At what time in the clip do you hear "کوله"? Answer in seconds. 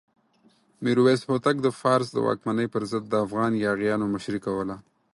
4.45-4.75